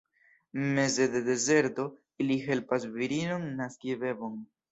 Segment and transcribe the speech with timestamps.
[0.77, 1.85] Meze de dezerto,
[2.25, 4.43] ili helpas virinon naski bebon.